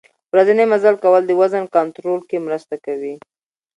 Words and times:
ورځنی 0.33 0.65
مزل 0.71 0.95
کول 1.03 1.21
د 1.27 1.31
وزن 1.41 1.63
کنترول 1.75 2.19
کې 2.29 2.37
مرسته 2.45 2.75
کوي. 2.85 3.15